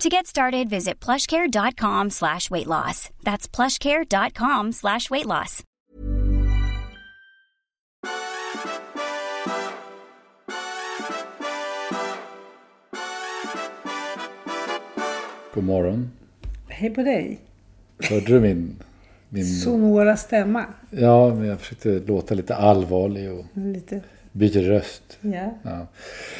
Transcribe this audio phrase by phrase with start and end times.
[0.00, 3.08] To get started, visit plushcare.com slash weight loss.
[3.22, 5.62] That's plushcare.com slash weight loss.
[15.54, 16.10] God morgon.
[16.68, 17.40] Hej på dig.
[18.10, 18.76] Hörde du min...
[19.28, 19.60] min...
[19.60, 20.64] Sonora stämma.
[20.90, 24.00] Ja, men jag försökte låta lite allvarlig och Lite.
[24.36, 25.18] Byta röst.
[25.20, 25.86] Ja, Ja,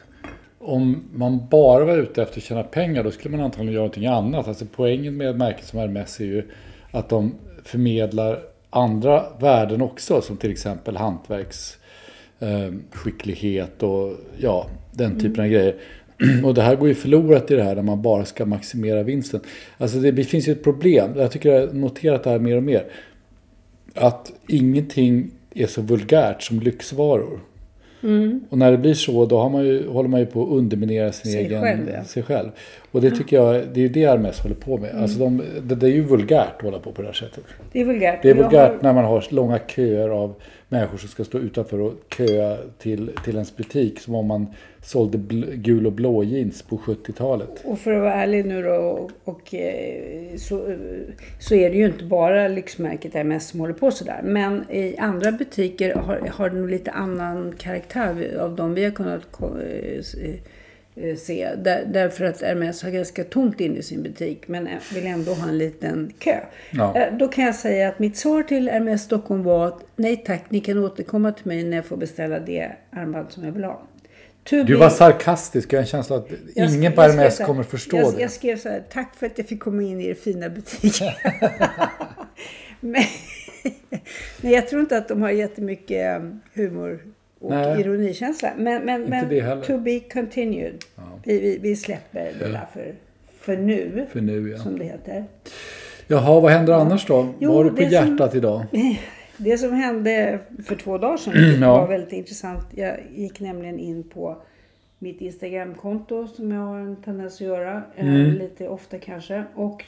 [0.58, 4.06] om man bara var ute efter att tjäna pengar då skulle man antagligen göra någonting
[4.06, 4.48] annat.
[4.48, 6.42] Alltså poängen med ett märke som Hermes är ju
[6.90, 7.34] att de
[7.64, 15.74] förmedlar andra värden också som till exempel hantverksskicklighet eh, och ja, den typen av grejer.
[16.44, 19.40] Och det här går ju förlorat i det här när man bara ska maximera vinsten.
[19.78, 21.10] Alltså det finns ju ett problem.
[21.16, 22.84] Jag tycker jag har noterat det här mer och mer.
[23.94, 27.40] Att ingenting är så vulgärt som lyxvaror.
[28.50, 31.12] Och när det blir så då har man ju, håller man ju på att underminera
[31.12, 32.04] sin Sig egen, själv, ja.
[32.04, 32.48] sig själv.
[32.92, 34.94] Och det tycker jag, det är ju det Hermes håller på med.
[35.02, 37.44] Alltså de, det, det är ju vulgärt att hålla på på det här sättet.
[37.72, 38.22] Det är vulgärt.
[38.22, 40.34] Det är vulgärt har- när man har långa köer av
[40.68, 44.00] människor som ska stå utanför och köa till, till ens butik.
[44.00, 44.46] Som om man
[44.82, 45.18] sålde
[45.54, 47.50] gul och blå jeans på 70-talet.
[47.64, 50.76] Och för att vara ärlig nu då, och, och, eh, så, eh,
[51.38, 54.20] så är det ju inte bara lyxmärket MS som håller på sådär.
[54.24, 58.90] Men i andra butiker har, har det nog lite annan karaktär av de vi har
[58.90, 60.34] kunnat eh,
[61.18, 61.48] se.
[61.58, 65.48] Där, därför att Hermes har ganska tomt inne i sin butik men vill ändå ha
[65.48, 66.40] en liten kö.
[66.70, 66.96] Ja.
[66.96, 70.44] Eh, Då kan jag säga att mitt svar till Hermes Stockholm var att nej tack,
[70.48, 73.82] ni kan återkomma till mig när jag får beställa det armband som jag vill ha.
[74.44, 75.72] To Du be- var sarkastisk.
[75.72, 78.20] Jag har en känsla att jag ingen på så här- kommer förstå jag, det.
[78.20, 80.94] Jag skrev så här, tack för att jag fick komma in i er fina butik.
[82.80, 83.02] men,
[84.40, 87.00] Nej, jag tror inte att de har jättemycket eh, humor
[87.40, 87.80] och Nej.
[87.80, 88.50] ironikänsla.
[88.56, 90.84] Men, men, men to be continued.
[91.24, 92.94] Vi, vi, vi släpper det där för,
[93.40, 94.58] för nu, För nu ja.
[94.58, 95.24] som det heter.
[96.06, 97.28] Jaha, vad händer annars då?
[97.38, 98.62] Jo, vad har du på det som- hjärtat idag?
[99.42, 101.80] Det som hände för två dagar sedan Ja.
[101.80, 102.64] var väldigt intressant.
[102.74, 104.42] Jag gick nämligen in på
[104.98, 107.82] mitt Instagramkonto som jag har en tendens att göra.
[107.96, 108.30] eh, Mm.
[108.30, 109.44] Lite ofta kanske.
[109.54, 109.84] Och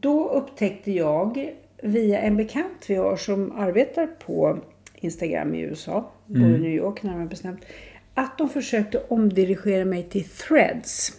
[0.00, 1.50] då upptäckte jag
[1.82, 4.58] via en bekant vi har som arbetar på
[4.94, 6.60] Instagram i USA, bor i Mm.
[6.62, 7.60] New York närmare bestämt,
[8.14, 11.12] att de försökte omdirigera mig till Threads.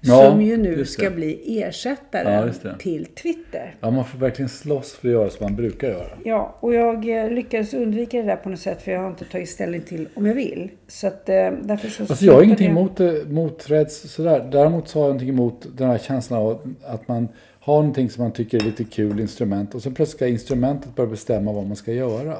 [0.00, 3.74] Ja, som ju nu ska bli ersättare Ja, till Twitter.
[3.80, 6.08] Ja, man får verkligen slåss för att göra som man brukar göra.
[6.24, 9.24] Ja, och jag eh, lyckades undvika det där på något sätt för jag har inte
[9.24, 10.70] tagit ställning till om jag vill.
[10.88, 12.02] Så att eh, därför så...
[12.02, 14.48] Alltså jag har ingenting emot, det- mot Threads sådär.
[14.52, 17.28] Däremot så har jag någonting emot den här känslan av att man
[17.60, 21.10] har någonting som man tycker är lite kul instrument och sen plötsligt ska instrumentet börja
[21.10, 22.36] bestämma vad man ska göra.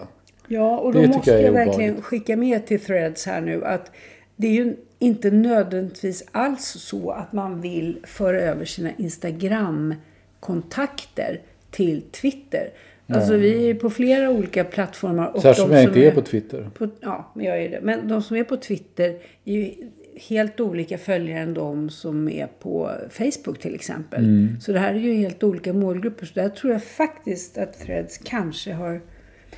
[0.49, 3.65] Ja, och då Det måste jag är jag, verkligen skicka med till Threads här nu
[3.65, 3.91] att
[4.37, 11.41] det är ju inte nödvändigtvis alls så att man vill föra över sina Instagram-kontakter
[11.71, 12.71] till Twitter.
[13.09, 15.37] Alltså vi är på flera olika plattformar.
[15.37, 16.71] Och Särskilt de om jag som inte är på Twitter.
[16.75, 17.81] på, ja, men jag är det.
[17.83, 19.71] Men de som är på Twitter är ju
[20.17, 24.25] helt olika följare än de som är på Facebook till exempel.
[24.25, 24.61] Mm.
[24.61, 26.27] Så det här är ju helt olika målgrupper.
[26.27, 29.01] Så där tror jag faktiskt att Threads kanske har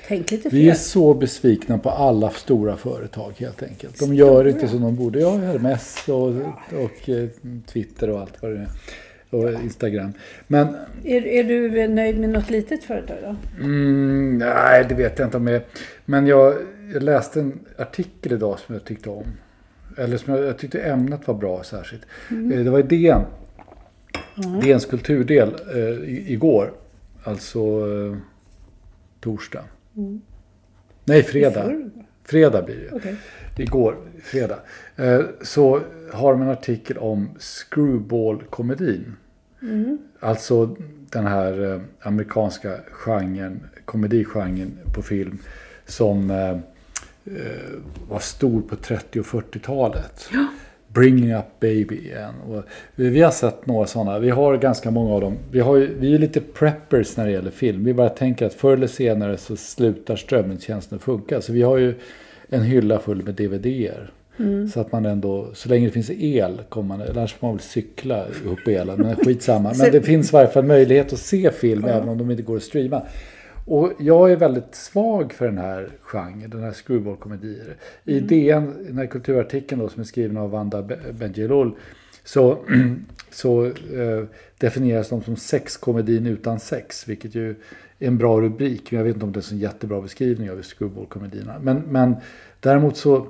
[0.08, 0.58] tänkt lite fel.
[0.58, 3.98] Vi är så besvikna på alla stora företag helt enkelt.
[3.98, 5.20] De gör inte som de borde.
[5.20, 6.28] Ja, Hermes och,
[6.84, 7.28] och eh,
[7.66, 8.68] Twitter och allt vad det är.
[9.30, 10.12] Och Instagram.
[10.46, 13.36] Men Är, är du nöjd med något litet företag då?
[13.64, 15.62] Mm, nej, det vet jag inte om jag är.
[16.04, 16.54] Men jag,
[16.92, 19.24] jag läste en artikel idag som jag tyckte om.
[19.96, 22.02] Eller som jag, jag tyckte ämnet var bra särskilt.
[22.30, 23.20] Eh, Det var i DN.
[24.62, 26.72] DNs kulturdel eh, igår.
[27.24, 28.16] Alltså eh,
[29.20, 29.64] torsdag.
[31.04, 31.90] Nej, fredag.
[32.24, 32.96] Fredag blir det.
[32.96, 33.16] Okej.
[33.56, 34.58] Igår, fredag.
[34.96, 35.80] Eh, så
[36.12, 39.16] har de en artikel om screwball-komedin.
[40.20, 40.76] Alltså
[41.10, 45.38] den här eh, amerikanska genren, komedigenren på film
[45.86, 46.58] som eh,
[48.08, 50.30] var stor på 30 och 40-talet.
[50.92, 52.34] Bringing Up Baby igen.
[52.48, 52.62] Och
[52.94, 54.18] vi, har sett några sådana.
[54.18, 55.36] Vi har ganska många av dem.
[55.50, 57.84] Vi, har ju, vi är lite preppers när det gäller film.
[57.84, 61.40] Vi bara tänker att förr eller senare så slutar strömningstjänsten funka.
[61.40, 61.94] Så vi har ju
[62.48, 64.10] en hylla full med DVDer.
[64.74, 67.64] Så att man ändå, så länge det finns el, kommer man, annars får man väl
[67.64, 69.00] cykla ihop elen.
[69.00, 69.72] Men skitsamma.
[69.78, 72.56] Men det finns i varje fall möjlighet att se film även om de inte går
[72.56, 73.02] att streama.
[73.68, 77.76] Och jag är väldigt svag för den här genren, den här screwball-komedier.
[78.04, 81.72] I DN, den här kulturartikeln då, som är skriven av Wanda Be- Bendjelloul,
[82.24, 82.58] så,
[83.30, 84.24] så eh,
[84.58, 87.50] definieras de som sexkomedin utan sex, vilket ju
[87.98, 88.90] är en bra rubrik.
[88.90, 91.58] Men jag vet inte om det är en jättebra beskrivning av screwball-komedierna.
[91.62, 92.16] Men, men
[92.60, 93.28] däremot så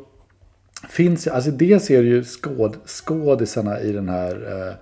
[0.89, 4.75] finns alltså dels är det ju skåd, skådisarna i den här eh,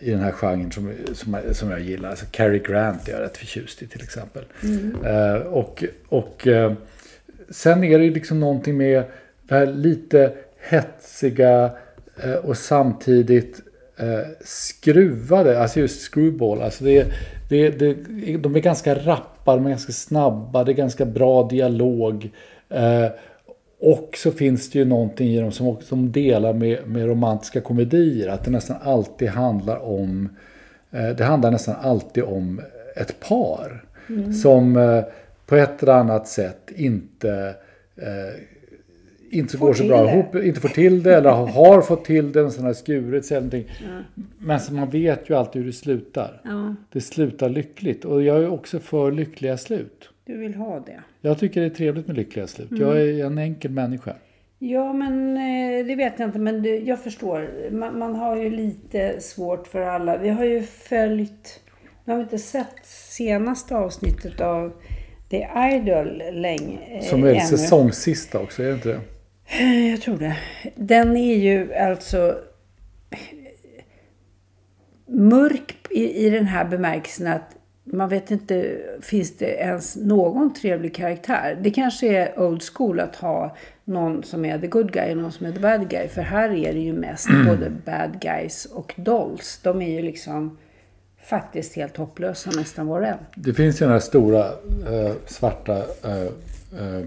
[0.00, 2.10] i den här genren som, som, jag- som jag gillar.
[2.10, 4.44] Alltså Cary Grant är jag rätt förtjust i till exempel.
[5.04, 6.72] Eh, och och eh,
[7.50, 9.02] sen är det ju liksom någonting med
[9.42, 10.32] det här lite
[10.68, 11.70] hetsiga
[12.24, 13.60] eh, och samtidigt
[13.96, 16.62] eh, skruvade, alltså just screwball.
[16.62, 17.06] Alltså det,
[17.48, 17.94] det, det,
[18.36, 22.30] de är ganska rappa, de är ganska snabba, det är ganska bra dialog.
[23.80, 28.28] Och så finns det ju någonting i dem som, som delar med, med romantiska komedier.
[28.28, 30.28] Att det nästan alltid handlar om
[30.90, 32.60] eh, Det handlar nästan alltid om
[32.96, 33.84] ett par.
[34.42, 35.02] Som eh,
[35.46, 37.54] på ett eller annat sätt inte
[37.96, 38.42] eh,
[39.30, 40.12] inte Får går så bra det.
[40.12, 43.36] ihop, inte får till det eller har fått till det, en sån här skurit sig
[43.36, 43.74] eller någonting.
[44.38, 46.40] Men så man vet ju alltid hur det slutar.
[46.44, 50.08] Ja, Det slutar lyckligt och jag är också för lyckliga slut.
[50.28, 51.00] Du vill ha det.
[51.20, 52.68] Jag tycker det är trevligt med lyckliga slut.
[52.70, 54.14] Jag är en enkel människa.
[54.58, 56.38] Ja, men eh, det vet jag inte.
[56.38, 57.70] Men det, jag förstår.
[57.70, 60.16] Man, man har ju lite svårt för alla.
[60.18, 61.60] Vi har ju följt...
[62.04, 64.72] Nu har vi inte sett senaste avsnittet av
[65.30, 66.78] The Idol länge.
[66.88, 67.40] eh, Som är ännu.
[67.40, 69.00] säsongssista också, är det inte det?
[69.60, 70.36] Eh, Jag tror det.
[70.76, 72.38] Den är ju alltså
[75.06, 77.56] mörk i, i den här bemärkelsen att
[77.92, 81.58] man vet inte, finns det ens någon trevlig karaktär?
[81.62, 85.32] Det kanske är old school att ha någon som är the good guy och någon
[85.32, 86.08] som är the bad guy.
[86.08, 89.60] För här är det ju mest både bad guys och dolls.
[89.62, 90.58] De är ju liksom
[91.24, 93.18] faktiskt helt hopplösa nästan var och en.
[93.34, 96.22] Det finns ju den här stora eh, svarta eh,
[96.80, 97.04] eh,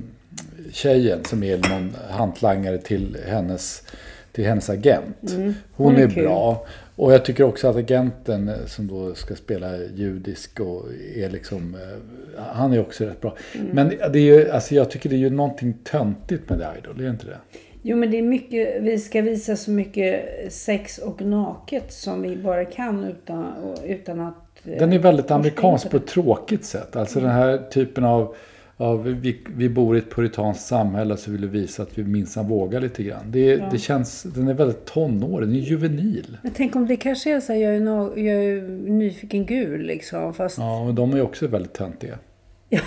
[0.71, 3.83] tjejen som är någon hantlangare till hennes
[4.31, 5.15] till hennes agent.
[5.21, 5.53] Hon, Mm.
[5.73, 6.23] Hon är är, kul.
[6.23, 6.65] bra.
[6.95, 10.85] Och jag tycker också att agenten eh, som då ska spela judisk och
[11.15, 13.35] är liksom, eh, han är också rätt bra.
[13.55, 13.67] Mm.
[13.73, 16.99] Men det är ju, alltså jag tycker det är ju någonting töntigt med The Idol,
[16.99, 17.37] är det inte det?
[17.83, 20.23] Jo men det är mycket, vi ska visa så mycket
[20.53, 23.45] sex och naket som vi bara kan utan,
[23.85, 24.35] utan att...
[24.65, 26.95] eh, Den är väldigt forska amerikansk på ett tråkigt sätt.
[26.95, 28.35] Alltså den här typen av,
[28.81, 32.47] av vi, vi bor i ett puritanskt samhälle så vill vi visa att vi minsann
[32.47, 33.23] vågar lite grann.
[33.31, 36.37] Det, det känns, den är väldigt tonårig, den är juvenil.
[36.41, 38.61] Men tänk om det kanske är så här, jag är, na- jag är
[38.91, 40.33] nyfiken gul liksom.
[40.33, 40.63] Fast, ja.
[40.79, 42.17] Ja, men de är också väldigt töntiga.
[42.69, 42.79] ja,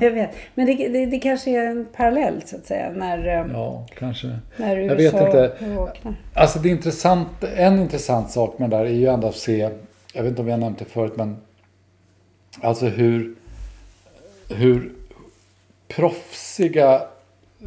[0.00, 0.30] jag vet.
[0.54, 2.90] Men det, det, det kanske är en parallell så att säga.
[2.96, 4.38] När, eh, Ja, kanske.
[4.56, 5.74] när jag USA vet inte.
[5.74, 6.14] vaknar.
[6.34, 9.70] Alltså det är intressant, en intressant sak med det där är ju ändå att se,
[10.14, 11.36] jag vet inte om har nämnt det förut, men
[12.60, 13.34] alltså hur,
[14.48, 14.92] hur
[15.96, 17.02] proffsiga,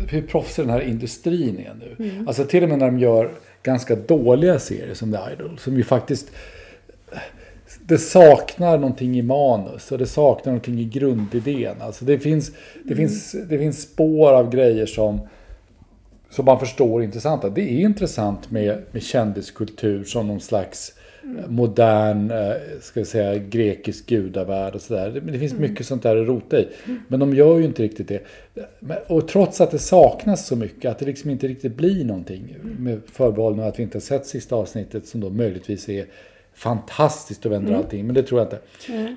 [0.10, 2.24] hur proffsig den här industrin är nu.
[2.28, 3.32] Alltså till och med när de gör
[3.64, 6.32] ganska dåliga serier som The Idol, som ju faktiskt
[7.88, 11.76] det saknar någonting i manus och det saknar någonting i grundidén.
[11.80, 12.52] Alltså det finns,
[12.84, 15.20] det finns, det finns spår av grejer som,
[16.30, 17.50] som man förstår är intressanta.
[17.50, 23.38] Det är intressant med, med kändiskultur som någon slags eh, modern, eh, ska jag säga,
[23.38, 25.22] grekisk gudavärld och sådär.
[25.26, 26.68] Det, finns mycket sånt där att rota i.
[27.08, 28.22] Men de gör ju inte riktigt det.
[29.08, 33.02] Och trots att det saknas så mycket, att det liksom inte riktigt blir någonting, med
[33.12, 36.06] förbehåll att vi inte har sett sista avsnittet som då möjligtvis är
[36.54, 38.60] fantastiskt och vänder allting, men det tror jag inte.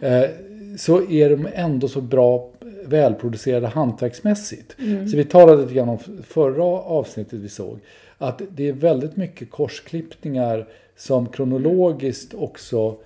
[0.07, 0.31] Eh,
[0.79, 2.51] så är de ändå så bra
[2.85, 4.77] välproducerade hantverksmässigt.
[5.11, 7.79] Så vi talade lite grann om förra avsnittet vi såg.
[8.19, 12.97] Att det är väldigt mycket korsklippningar som kronologiskt också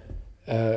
[0.47, 0.77] eh,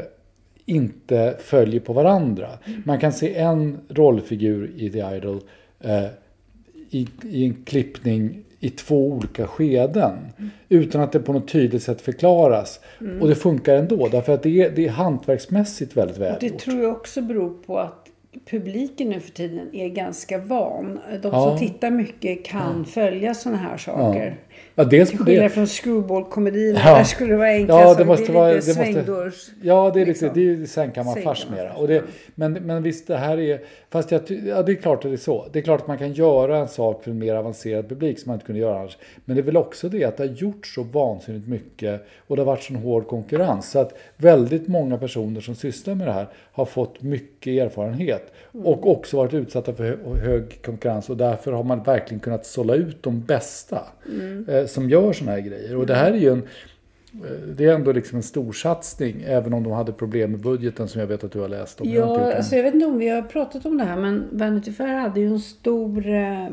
[0.66, 2.50] inte följer på varandra.
[2.86, 5.42] Man kan se en rollfigur i The Idol
[5.80, 6.06] eh,
[6.90, 10.18] i, i en klippning i två olika skeden.
[10.70, 12.80] Utan att det på något tydligt sätt förklaras.
[13.22, 14.08] Och det funkar ändå.
[14.08, 16.60] Därför att det är, det är hantverksmässigt väldigt Det välgjort.
[16.62, 18.08] tror jag också beror på att
[18.50, 21.00] publiken nu för tiden är ganska van.
[21.22, 21.50] De Ja.
[21.50, 24.38] som tittar mycket kan följa sådana här saker.
[24.50, 25.50] Ja, dels Till skillnad det.
[25.50, 26.76] från screwball-komedin.
[26.86, 26.96] Ja.
[26.98, 29.50] Där skulle det vara enkla Ja, det måste det vara- det måste- svängdörrs...
[29.62, 30.28] Ja, det är, liksom.
[30.28, 31.74] liksom, det är ju sängkammarfars Sängkammarfars, mera.
[31.74, 32.04] Och det,
[32.36, 33.62] men, men visst, det här är...
[33.90, 35.46] Fast jag, ja, det är klart att det är så.
[35.54, 38.30] Det är klart att man kan göra en sak för en mer avancerad publik som
[38.30, 38.98] man inte kunde göra annars.
[39.26, 42.42] Men det är väl också det att det har gjorts så vansinnigt mycket och det
[42.42, 43.72] har varit så hård konkurrens.
[43.72, 48.32] Så att väldigt många personer som sysslar med det här har fått mycket erfarenhet.
[48.64, 52.76] Och också varit utsatta för hö- hög konkurrens och därför har man verkligen kunnat sålla
[52.76, 53.82] ut de bästa
[54.48, 55.76] eh, som gör sådana här grejer.
[55.76, 56.44] Och det här är ju en
[57.58, 61.08] det är ändå liksom en storsatsning, även om de hade problem med budgeten som jag
[61.08, 61.90] vet att du har läst om.
[61.90, 62.38] Jag Ja, det.
[62.38, 65.20] alltså jag vet inte om vi har pratat om det här men Vanity Fair hade
[65.20, 66.48] ju en stor eh,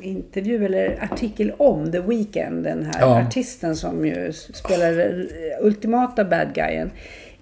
[0.00, 3.22] intervju eller artikel om The Weeknd, den här Ja.
[3.22, 6.90] artisten som ju spelar eh, ultimata bad guyen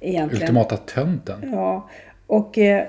[0.01, 0.43] egentligen.
[0.43, 1.51] Ultimata tönten.
[1.53, 1.89] Ja,
[2.27, 2.87] och eh,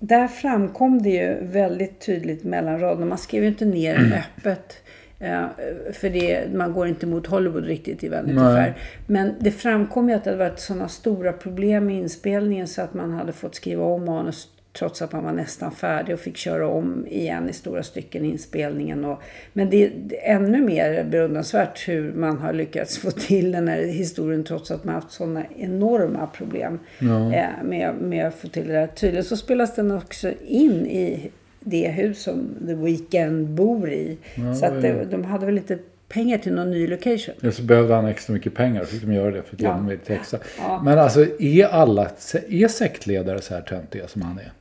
[0.00, 3.06] där framkom det ju väldigt tydligt mellan raderna.
[3.06, 4.10] Man skrev ju inte ner Mm.
[4.10, 4.76] det öppet.
[5.18, 5.46] Eh,
[5.92, 8.34] För det, man går inte mot Hollywood riktigt i Vanity.
[8.34, 8.74] Fair.
[9.06, 12.94] Men det framkom ju att det hade varit sådana stora problem med inspelningen så att
[12.94, 16.68] man hade fått skriva om manus trots att man var nästan färdig och fick köra
[16.68, 19.04] om igen i stora stycken inspelningen.
[19.04, 19.92] Och, men det är
[20.22, 24.94] ännu mer beundransvärt hur man har lyckats få till den här historien trots att man
[24.94, 28.86] haft sådana enorma problem eh, med, med att få till det där.
[28.86, 31.30] Tydligen så spelas den också in i
[31.68, 34.16] det hus som The Weeknd bor i.
[34.60, 37.34] så att det, de hade väl inte pengar till någon ny location.
[37.40, 39.70] Ja, så behövde han extra mycket pengar och fick de göra det för att Ja.
[39.72, 40.38] honom lite extra.
[40.58, 40.82] Ja.
[40.84, 42.10] Men alltså, är alla
[42.48, 44.52] är sektledare så här töntiga som han är?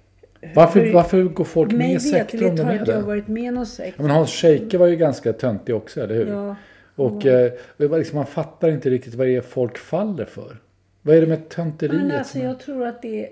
[0.55, 3.05] Varför, För- varför går folk med i sekter om de har är inte jag det?
[3.07, 3.93] varit med i någon sekt.
[3.97, 6.27] Ja, men Hans Scheike var ju ganska töntig också, eller hur?
[6.27, 6.55] Ja.
[6.95, 10.57] Och eh, det liksom, man fattar inte riktigt vad det är folk faller för.
[11.01, 11.95] Vad är det med tönteriet?
[11.95, 13.29] Men alltså är- jag tror att det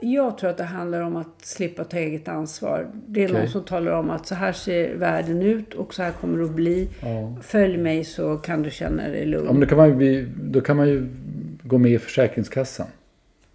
[0.00, 2.86] jag tror att det handlar om att slippa ta eget ansvar.
[3.06, 3.40] Det är Okej.
[3.40, 6.44] någon som talar om att så här ser världen ut och så här kommer det
[6.44, 6.88] att bli.
[7.00, 7.36] Ja.
[7.42, 9.46] Följ mig så kan du känna dig lugn.
[9.46, 11.08] Ja, men då kan, man ju, då kan man ju
[11.62, 12.86] gå med i Försäkringskassan.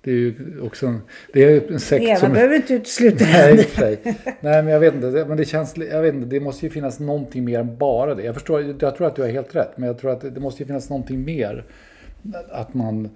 [0.02, 1.02] Det är ju också en,
[1.34, 2.34] det är en sekt Eva som...
[2.34, 4.00] behöver inte utesluta Nej, sig.
[4.40, 5.26] Nej, men jag vet inte.
[5.28, 8.24] Men det känns, jag vet inte, det måste ju finnas någonting mer än bara det.
[8.24, 10.64] Jag förstår, jag tror att du har helt rätt, men jag tror att det måste
[10.64, 11.64] ju finnas någonting mer.
[12.52, 13.10] Att man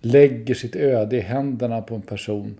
[0.00, 2.56] lägger sitt öde i händerna på en person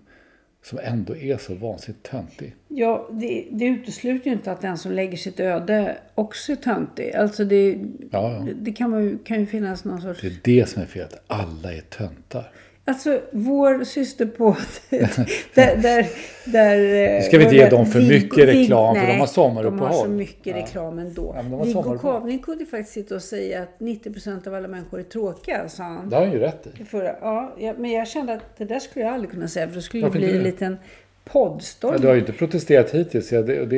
[0.63, 2.55] som ändå är så vansinnigt töntig.
[2.67, 7.15] Ja, det, det utesluter ju inte att den som lägger sitt öde också är töntig.
[7.15, 7.79] Alltså det,
[8.11, 8.47] Ja, ja.
[8.55, 10.21] det, kan, man kan ju finnas någon sorts...
[10.21, 12.51] Det är det som är fel, att alla är töntar.
[12.85, 14.55] Alltså vår systerpodd,
[14.89, 16.05] där, där,
[16.45, 16.77] där...
[17.15, 19.77] Nu ska vi inte ge dem för mycket reklam, för nej, de har sommaruppehåll.
[19.89, 20.55] de har så mycket Ja.
[20.63, 21.33] reklam ändå.
[21.35, 21.97] Ja, men de har Viggo.
[21.97, 26.09] Kavling kunde faktiskt sitta och säga att 90% av alla människor är tråkiga, sa han.
[26.09, 26.83] Det har han ju rätt i.
[26.83, 27.15] Förra.
[27.21, 29.81] Ja, ja, men jag kände att det där skulle jag aldrig kunna säga, för då
[29.81, 30.49] skulle det Varför bli inte en det?
[30.51, 30.77] liten
[31.25, 31.91] poddstorm.
[31.93, 33.31] Ja, du har ju inte protesterat hittills.
[33.31, 33.75] Jag, det, det,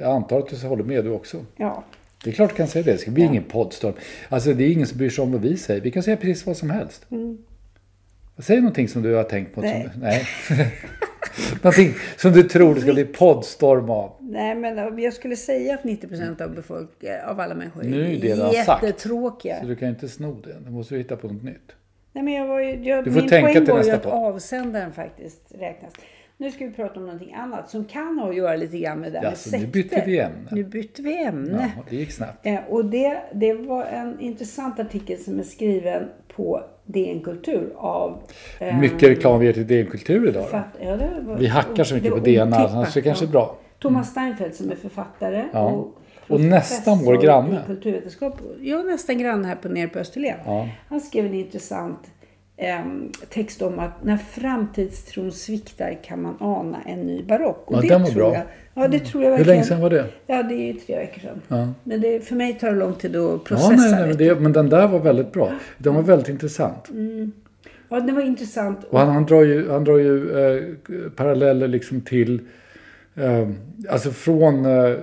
[0.00, 1.36] jag antar att du håller med du också.
[1.56, 1.84] Ja.
[2.24, 2.92] Det är klart du kan säga det.
[2.92, 3.94] Det ska bli ingen poddstorm.
[4.28, 5.80] Alltså det är ingen som bryr sig om vad vi säger.
[5.80, 7.06] Vi kan säga precis vad som helst.
[8.42, 9.60] Säg någonting som du har tänkt på.
[9.60, 9.88] Nej.
[9.92, 10.26] Som, nej.
[11.62, 14.12] någonting som du tror det ska bli poddstorm av.
[14.20, 18.26] Nej, men jag skulle säga att 90% av, befolk- av alla människor Nu är det
[18.28, 18.82] redan sagt.
[18.82, 19.60] jättetråkiga.
[19.60, 20.56] Så du kan inte sno det.
[20.64, 21.72] Du måste hitta på något nytt.
[22.12, 24.06] Nej, men jag var ju, jag, Du får min tänka poäng till var ju att
[24.06, 25.92] avsändaren faktiskt räknas.
[26.40, 29.12] Nu ska vi prata om någonting annat som kan ha att göra lite grann med
[29.12, 29.72] det där med Jaså, nu sekter.
[29.72, 30.48] bytte vi ämne.
[30.50, 31.70] Nu bytte vi ämne.
[31.76, 32.46] Ja, det gick snabbt.
[32.46, 36.02] Eh, och det, det var en intressant artikel som är skriven
[36.36, 38.22] på DN Kultur av...
[38.58, 40.42] eh, Mycket reklam vi ger till DN-kultur idag.
[40.44, 40.48] Då.
[40.48, 43.30] fatt- ja, var, Vi hackar så mycket på DN, annars är det kanske ja.
[43.30, 43.56] bra.
[43.78, 45.70] Thomas Steinfeld som är författare Ja.
[45.70, 45.94] och
[46.28, 47.62] Och nästan vår granne.
[47.66, 48.40] kulturvetenskap.
[48.60, 50.38] Ja, nästan granne här på nere på Österlen.
[50.44, 50.68] Ja.
[50.88, 51.98] Han skrev en intressant
[53.28, 57.70] text om att när framtidstron sviktar kan man ana en ny barock.
[57.70, 58.34] Och Ja, det den var tror bra.
[58.34, 58.42] Jag,
[58.84, 59.56] ja, det tror jag Hur verkligen.
[59.56, 60.04] länge sedan var det?
[60.26, 61.40] Ja, det är ju tre veckor sedan.
[61.48, 61.68] Ja.
[61.84, 63.72] Men det, för mig tar det lång tid att processa.
[63.72, 65.52] Ja, nej, nej, men, det, men den där var väldigt bra.
[65.78, 66.88] Den var väldigt intressant.
[66.92, 67.30] du.
[67.88, 68.84] Ja, det var intressant.
[68.90, 72.40] Och han, han drar ju, han drar ju eh, paralleller liksom till,
[73.14, 73.48] eh,
[73.88, 74.94] alltså från eh,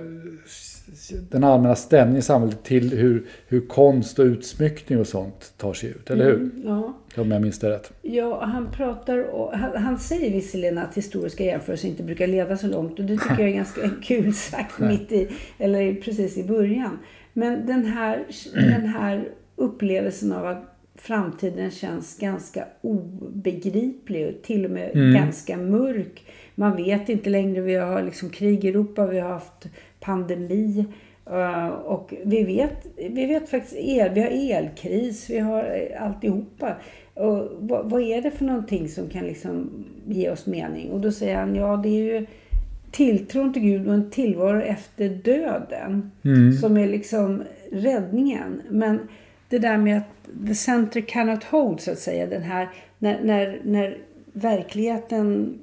[1.30, 5.90] den allmänna stämningen i samhället till hur, hur konst och utsmyckning och sånt tar sig
[5.90, 6.50] ut, eller hur?
[6.64, 6.98] Ja.
[7.16, 7.92] Om jag minns det rätt.
[8.02, 12.66] Ja, han pratar och, han, han säger visserligen att historiska jämförelser inte brukar leda så
[12.66, 15.28] långt och det tycker jag är ganska kul sagt mitt i,
[15.58, 16.98] eller precis i början.
[17.32, 24.70] Men den här, den här upplevelsen av att framtiden känns ganska obegriplig och till och
[24.70, 26.24] med ganska mörk.
[26.54, 29.66] Man vet inte längre, vi har liksom krig i Europa, vi har haft
[30.08, 30.84] pandemi.
[31.26, 36.76] eh, Och vi vet, vi vet faktiskt, el, vi har elkris, vi har eh, alltihopa.
[37.14, 40.90] Och vad, vad är det för någonting som kan liksom ge oss mening?
[40.90, 42.26] Och då säger han, ja det är ju
[42.90, 46.10] tilltron till Gud och en tillvaro efter döden
[46.60, 48.62] som är liksom räddningen.
[48.70, 48.98] Men
[49.48, 52.68] det där med att the center cannot hold så att säga, den här
[52.98, 53.98] när, när, när
[54.32, 55.58] verkligheten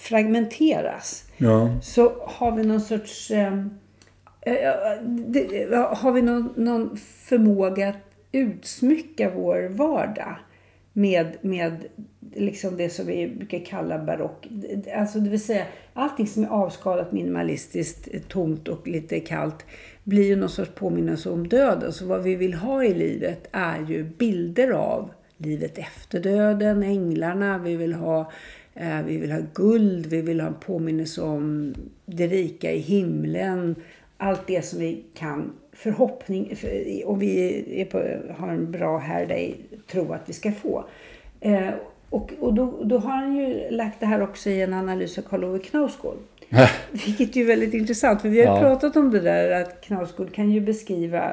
[0.00, 1.78] fragmenteras Ja.
[1.82, 3.30] så har vi någon sorts...
[3.30, 3.70] Ehm,
[4.40, 7.96] eh, eh, det, har vi någon, någon förmåga att
[8.32, 10.36] utsmycka vår vardag
[10.92, 11.84] med, med
[12.34, 14.48] liksom det som vi brukar kalla barock.
[14.96, 19.64] Alltså det vill säga allting som är avskalat, minimalistiskt, eh, tomt och lite kallt
[20.04, 21.92] blir ju någon sorts påminnelse om döden.
[21.92, 27.58] Så vad vi vill ha i livet är ju bilder av livet efter döden, änglarna,
[27.58, 28.32] vi vill ha
[29.06, 31.74] vi vill ha guld, vi vill ha en påminnelse om
[32.06, 33.74] det rika i himlen.
[34.16, 37.98] Allt det som vi kan förhoppning, för- och vi är på,
[38.38, 40.84] har en bra här dig tro att vi ska få.
[41.40, 41.68] Eh,
[42.10, 45.22] Och, och då, då har han ju lagt det här också i en analys av
[45.22, 46.16] Karl Ove Knausgård.
[47.06, 48.68] Vilket är ju väldigt intressant, för vi har ju Ja.
[48.68, 51.30] pratat om det där att Knausgård kan ju beskriva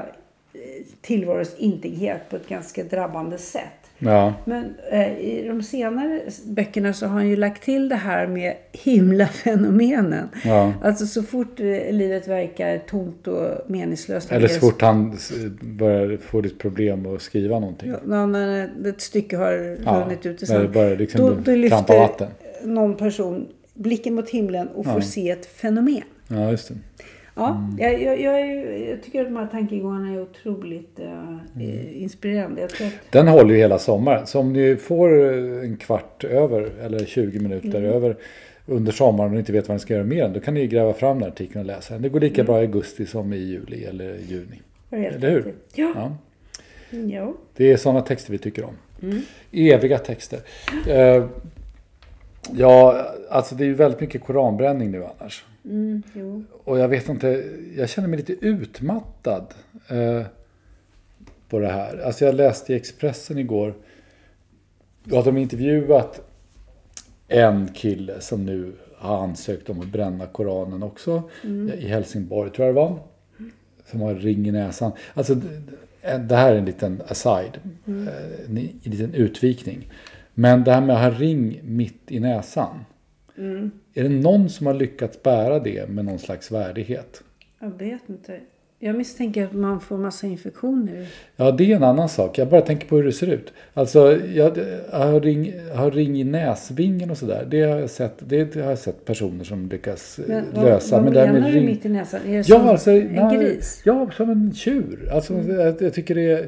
[0.54, 0.60] eh,
[1.02, 3.83] tillvarons integritet på ett ganska drabbande sätt.
[4.00, 4.34] Ja.
[4.46, 8.54] Men eh, i de senare böckerna så har han ju lagt till det här med
[8.72, 10.30] himlafenomenen.
[10.44, 10.74] Ja.
[10.84, 14.32] Alltså så fort eh, livet verkar tomt och meningslöst.
[14.32, 15.18] Eller så fort han
[15.62, 17.94] börjar få ett problem att skriva någonting.
[18.10, 20.72] Ja, när ett stycke har Ja, runnit ut i sand.
[20.72, 22.28] börjar liksom då, då lyfter vatten.
[22.64, 25.02] någon person blicken mot himlen och får Ja.
[25.02, 26.02] se ett fenomen.
[26.28, 26.76] Ja, just det.
[27.36, 31.94] Ja, jag, jag, jag, ju- jag tycker att de här tankegångarna är otroligt eh, Mm.
[31.94, 32.62] inspirerande.
[32.62, 34.28] Jag att, Den håller ju hela sommaren.
[34.28, 35.24] Så om ni får
[35.64, 37.84] en kvart över eller 20 minuter Mm.
[37.92, 38.16] över
[38.66, 40.34] under sommaren och inte vet vad ni ska göra med den.
[40.34, 42.02] Då kan ni gräva fram den artikeln och läsa den.
[42.04, 42.46] Det går lika Mm.
[42.46, 44.62] bra i augusti som i juli eller juni.
[44.92, 45.54] Eller hur?
[45.76, 46.18] Ja.
[47.12, 47.34] ja.
[47.56, 48.74] Det är sådana texter vi tycker om.
[49.04, 49.22] Mm.
[49.52, 50.40] Eviga texter.
[50.88, 51.26] Eh,
[52.52, 55.46] ja, alltså det är ju väldigt mycket koranbränning nu annars.
[55.66, 56.04] Mm.
[56.64, 57.44] Och jag vet inte,
[57.78, 59.54] jag känner mig lite utmattad
[59.88, 60.22] eh,
[61.50, 61.98] på det här.
[61.98, 63.74] Alltså jag läste i Expressen igår
[65.14, 66.22] att de intervjuat
[67.28, 71.24] en kille som nu har ansökt om att bränna Koranen också.
[71.80, 73.00] I Helsingborg tror jag det var.
[73.92, 74.92] Som har ring i näsan.
[75.14, 75.36] Alltså
[76.18, 77.60] det- här är en liten aside.
[77.86, 77.94] eh,
[78.50, 79.90] En, en liten utvikning.
[80.34, 82.86] Men det här med att ha ring mitt i näsan.
[83.94, 87.24] Är det någon som har lyckats bära det med någon slags värdighet?
[87.60, 88.40] Jag vet inte.
[88.80, 91.08] Jag misstänker att man får massa infektioner.
[91.36, 92.38] Ja, det är en annan sak.
[92.38, 93.54] Jag bara tänker på hur det ser ut.
[93.74, 94.58] Alltså, jag,
[94.92, 97.48] jag har, ring, har ring i näsvingen och sådär.
[97.50, 100.96] Det har jag sett, det har jag sett personer som lyckas eh, Men, lösa.
[100.96, 102.20] vad Men vad här menar med du ring- mitt i näsan?
[102.28, 103.82] Är det Ja, som alltså, en nej, gris?
[103.86, 105.10] Ja, som en tjur.
[105.14, 106.48] Alltså, jag, jag tycker det är...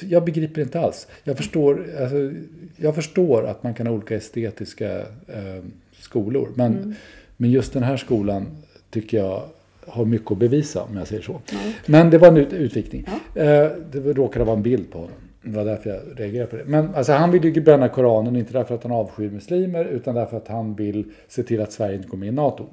[0.00, 1.06] Jag begriper inte alls.
[1.24, 2.32] Jag förstår, alltså,
[2.76, 5.64] jag förstår att man kan ha olika estetiska eh,
[6.00, 6.48] skolor.
[6.54, 6.94] Men, Mm.
[7.36, 8.46] men just den här skolan
[8.90, 9.42] tycker jag
[9.86, 11.40] har mycket att bevisa om jag säger så.
[11.86, 13.06] Men det var en ut, utvikning.
[13.34, 13.44] Eh,
[13.92, 15.14] det råkade vara en bild på honom.
[15.42, 16.64] Det var därför jag reagerade på det.
[16.66, 20.36] Men alltså, han vill ju bränna Koranen, inte därför att han avskyr muslimer, utan därför
[20.36, 22.66] att han vill se till att Sverige inte går med i NATO.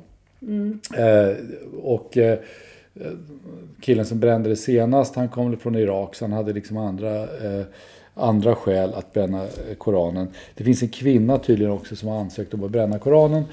[0.98, 1.36] Eh,
[1.84, 2.39] och eh,
[3.79, 7.65] killen som brände det senast, han kom från Irak, så han hade liksom andra, eh,
[8.13, 10.27] andra skäl att bränna eh, Koranen.
[10.56, 13.43] Det finns en kvinna tydligen också som har ansökt om att bränna Koranen.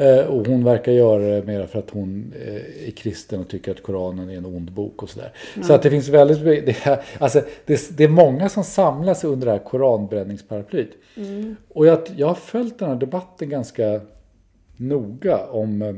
[0.00, 3.70] Eh, och hon verkar göra det mer för att hon eh, är kristen och tycker
[3.70, 5.32] att Koranen är en ond bok och sådär.
[5.62, 9.46] Så att det finns väldigt, det är, alltså, det, det är många som samlas under
[9.46, 10.90] det här koranbränningsparaplyt.
[11.68, 14.00] Och jag, jag har följt den här debatten ganska
[14.76, 15.94] noga om eh,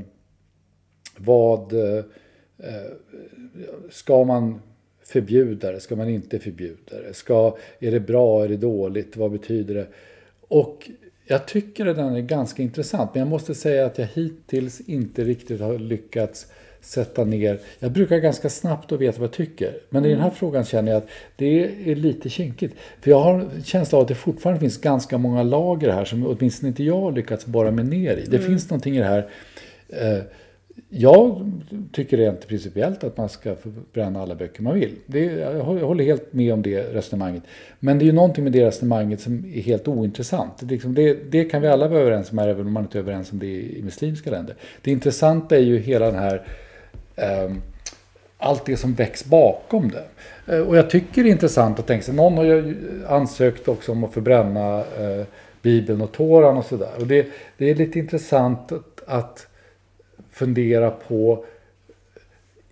[1.17, 2.05] vad eh,
[3.91, 4.61] ska man
[5.05, 5.81] förbjuda det?
[5.81, 7.15] Ska man inte förbjuda det?
[7.15, 8.45] Ska, är det bra?
[8.45, 9.17] Är det dåligt?
[9.17, 9.87] Vad betyder det?
[10.49, 10.91] Och
[11.27, 13.11] jag tycker att den är ganska intressant.
[13.15, 16.47] Men jag måste säga att jag hittills inte riktigt har lyckats
[16.81, 17.61] sätta ner.
[17.79, 19.73] Jag brukar ganska snabbt att veta vad jag tycker.
[19.91, 22.75] Men i den här frågan känner jag att det är lite kinkigt.
[23.01, 26.27] För jag har en känsla av att det fortfarande finns ganska många lager här som
[26.27, 28.27] åtminstone inte jag har lyckats borra mig ner i.
[28.27, 29.31] Det finns någonting i det här
[29.89, 30.23] eh,
[30.89, 31.53] jag
[31.93, 33.57] tycker rent principiellt att man ska
[33.93, 34.95] bränna alla böcker man vill.
[35.07, 37.43] Det, jag håller helt med om det resonemanget.
[37.81, 40.53] Men det är ju någonting med det resonemanget som är helt ointressant.
[40.61, 42.99] Det, liksom det, det kan vi alla vara överens om här, även om man inte
[42.99, 44.57] är överens om det i muslimska länder.
[44.83, 46.47] Det intressanta är ju hela den här
[47.17, 47.63] ehm,
[48.39, 50.05] allt det som väcks bakom det.
[50.55, 52.77] Eh, Och jag tycker det är intressant att tänka sig, någon har ju
[53.09, 55.27] ansökt också om att förbränna eh,
[55.63, 56.91] Bibeln och Toran och sådär.
[56.99, 59.48] Och det, det är lite intressant att, att
[60.39, 61.45] fundera på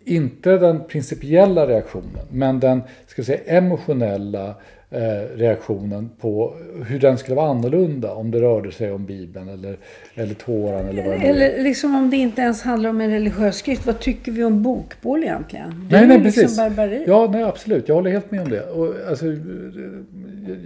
[0.04, 4.54] inte den principiella reaktionen, men den ska säga, emotionella
[4.90, 9.76] eh, reaktionen på hur den skulle vara annorlunda om det rörde sig om Bibeln eller,
[10.14, 11.30] eller Toran eller vad det nu är.
[11.30, 13.86] Eller liksom om det inte ens handlar om en religiös skrift.
[13.86, 15.88] Vad tycker vi om bokbål egentligen?
[15.90, 16.58] Det Nej, är nej, liksom precis.
[16.58, 17.04] barbari.
[17.06, 17.88] Ja, nej, absolut.
[17.88, 18.62] Jag håller helt med om det.
[18.62, 19.26] Och, alltså,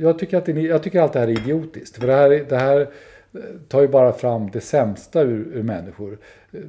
[0.00, 1.96] jag, tycker att det, jag tycker allt det här är idiotiskt.
[1.96, 2.86] För det här, är- det här
[3.68, 6.18] tar ju bara fram det sämsta ur, ur människor.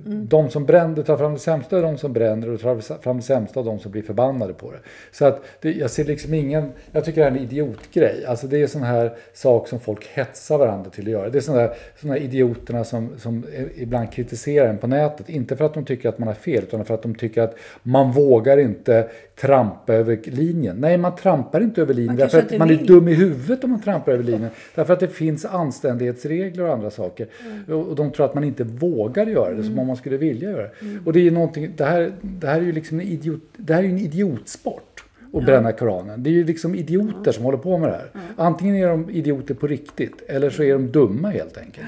[0.08, 3.24] De som bränner tar fram det sämsta av de som bränner och tar fram det
[3.24, 4.78] sämsta av de som blir förbannade på det.
[5.12, 8.26] Så att det, jag ser liksom ingen, jag tycker det här är en idiotgrej.
[8.26, 11.30] Alltså det är sån här sak som folk hetsar varandra till att göra.
[11.30, 15.30] Det är såna här, såna här idioterna som, som ibland kritiserar en på nätet.
[15.30, 17.56] Inte för att de tycker att man har fel utan för att de tycker att
[17.84, 19.08] man vågar inte
[19.41, 20.76] trampa över linjen.
[20.80, 22.88] Nej, man trampar inte över linjen Man därför att man är vill.
[22.88, 24.50] dum i huvudet om man trampar över linjen.
[24.76, 27.28] Därför att det finns anständighetsregler och andra saker.
[27.46, 27.80] Mm.
[27.80, 30.49] Och och de tror att man inte vågar göra det som om man skulle vilja
[30.49, 30.71] göra det.
[31.05, 33.73] Och det är ju någonting, det här, det här är ju liksom en idiot, det
[33.73, 35.03] här är en idiotsport.
[35.34, 36.23] Att bränna Koranen.
[36.23, 38.10] Det är ju liksom idioter som håller på med det här.
[38.36, 41.88] Antingen är de idioter på riktigt eller så är de dumma helt enkelt.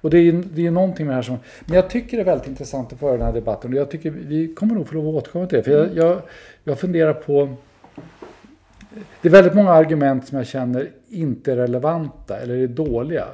[0.00, 1.36] Och det är ju det är någonting med det här som...
[1.66, 4.10] Men jag tycker det är väldigt intressant att föra den här debatten och jag tycker
[4.10, 5.64] vi kommer nog få lov att återkomma till det.
[5.64, 6.22] För jag, jag,
[6.64, 7.56] jag funderar på...
[9.22, 13.24] Det är väldigt många argument som jag känner inte är relevanta eller är dåliga.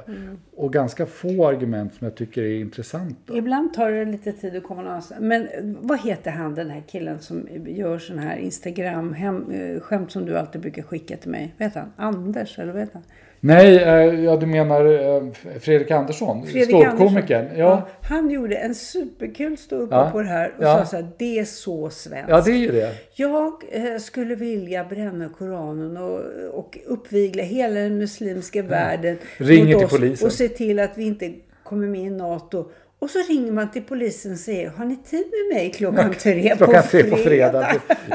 [0.55, 3.37] Och ganska få argument som jag tycker är intressanta.
[3.37, 5.21] Ibland tar det lite tid att komma någonstans.
[5.21, 5.49] Men eh,
[5.81, 10.37] vad heter han den här killen som gör sån här Instagram hem, eh, som du
[10.37, 11.53] alltid brukar skicka till mig?
[11.57, 11.91] Vad heter han?
[11.95, 13.03] Anders eller vad heter han?
[13.41, 15.23] Nej, eh, ja, du menar eh,
[15.59, 17.39] Fredrik Andersson, ståuppkomikern.
[17.41, 17.59] Andersson.
[17.59, 17.87] Ja.
[18.01, 20.09] Han gjorde en superkul ståupp Ja.
[20.11, 20.77] på det här och Ja.
[20.77, 22.29] sa så här, det är så svenskt.
[22.29, 22.91] ja, det är ju det.
[23.13, 26.19] Jag eh, skulle vilja bränna Koranen och,
[26.53, 30.25] och uppvigla hela den muslimska världen Ringer mot till oss polisen.
[30.27, 32.65] och se till att vi inte kommer med i NATO.
[32.99, 36.49] Och så ringer man till polisen och säger, har ni tid med mig klockan tre
[36.49, 37.09] på Klockan tre fredag?
[37.09, 37.67] på fredag.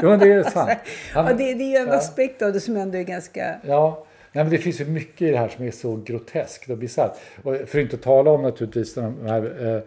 [0.03, 0.69] Jo, det är sant.
[1.13, 1.93] Han- ja, det, det är ju en ja.
[1.93, 3.55] aspekt av det som ändå är ganska...
[3.67, 4.05] Ja,
[4.35, 7.17] nej, men det finns ju mycket i det här som är så groteskt och bisarrt.
[7.43, 9.81] För att inte tala om naturligtvis de här eh,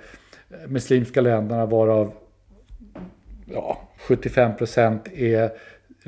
[0.68, 2.12] muslimska länderna varav
[3.44, 5.50] ja, 75 procent är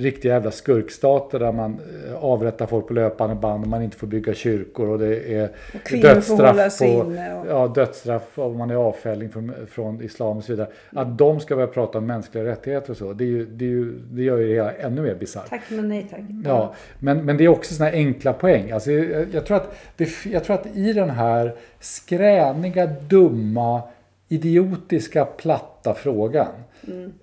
[0.00, 4.06] riktiga jävla skurkstater där man eh, avrättar folk på löpande band och man inte får
[4.06, 8.58] bygga kyrkor och det är Och kvinnor får hålla dödsstraff, på, och- ja, dödsstraff om
[8.58, 10.68] man är avfälling från, från islam och så vidare.
[10.92, 13.68] Att de ska börja prata om mänskliga rättigheter och så, det, är ju, det, är
[13.68, 15.48] ju, det gör ju det hela ännu mer bisarrt.
[15.48, 16.20] Tack men nej tack.
[16.44, 18.70] Ja, men, men det är också såna här enkla poäng.
[18.70, 23.82] Alltså, jag, jag, tror att det, jag tror att i den här skräniga, dumma,
[24.28, 25.94] idiotiska, platta fatta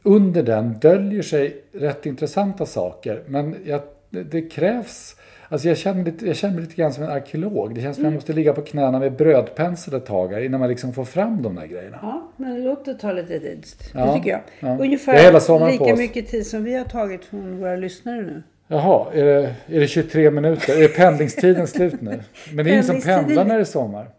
[0.04, 3.24] Under den döljer sig rätt intressanta saker.
[3.28, 5.16] Men jag, det, krävs...
[5.50, 7.76] Alltså jag, känner lite, jag känner mig lite grann som en arkeolog.
[7.76, 10.94] Det känns som jag måste ligga på knäna med brödpensel ett tag innan man liksom
[10.94, 12.00] får fram de där grejerna.
[12.02, 13.66] Ja, men låt det ta lite tid.
[13.94, 14.42] Det Ja, tycker jag.
[14.60, 14.78] ja.
[14.80, 18.44] Ungefär lika mycket tid som vi har tagit från våra lyssnare nu.
[18.68, 20.84] Jaha, är det, är det 23 minuter?
[20.84, 22.24] Är pendlingstiden slut nu?
[22.54, 24.10] Men det är ingen som pendlar när det är sommar.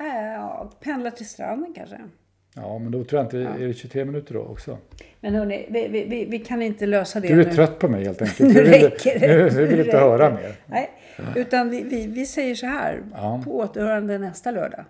[0.00, 1.96] Äh, ja, pendla till stranden kanske.
[2.54, 3.38] Ja, men då tror jag inte...
[3.64, 4.78] Är det 23 minuter då också?
[5.20, 7.54] Men hörni, vi, vi, vi, kan inte lösa det Du är nu.
[7.54, 8.54] trött på mig helt enkelt.
[8.54, 9.28] Nu räcker det.
[9.28, 10.54] nu, du vill Nu inte höra mer.
[10.66, 10.90] Nej,
[11.36, 13.02] utan vi, vi, vi säger så här.
[13.14, 13.42] Ja.
[13.44, 14.84] På återhörande nästa lördag.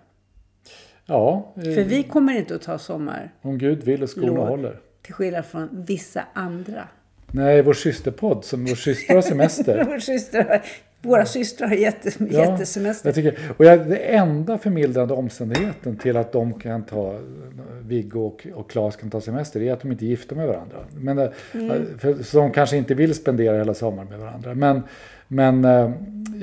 [1.05, 3.31] Ja, eh, För vi kommer inte att ta sommar.
[3.41, 4.79] om Gud vill och skorna håller.
[5.01, 6.87] Till skillnad från vissa andra.
[7.31, 9.83] Nej, vår systerpodd, som vår syster har semester.
[9.89, 10.61] Vår syster,
[11.05, 13.07] våra systrar har jätte, jättesemester.
[13.09, 17.15] Jag tycker, och jag, det enda förmildrande omständigheten till att de kan ta,
[17.81, 20.77] Viggo och, och Claes kan ta semester, är att de inte är gifta med varandra.
[20.97, 21.85] Men, eh, Mm.
[21.99, 24.53] för, så de kanske inte vill spendera hela sommaren med varandra.
[24.55, 24.81] Men,
[25.27, 25.91] men eh,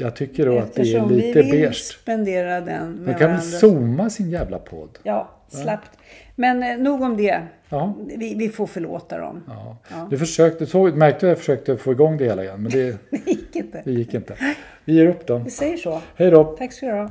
[0.00, 1.74] jag tycker då att det är Eftersom lite vi vill beige.
[2.02, 3.40] spendera den med De kan väl varandra.
[3.40, 4.98] zooma sin jävla podd?
[5.02, 5.90] Ja, slappt.
[6.34, 7.42] Men eh, nog om det.
[7.68, 7.94] Ja.
[8.16, 9.44] Vi, vi får förlåta dem.
[9.46, 10.06] Ja.
[10.10, 13.26] Du försökte, så, märkte att jag försökte få igång det hela igen, men det, Det
[13.26, 13.82] gick inte.
[13.84, 14.34] det gick inte.
[14.84, 15.38] Vi ger upp då.
[15.38, 16.00] Vi säger så.
[16.16, 16.44] Hej då!
[16.44, 17.10] Tack ska du ha.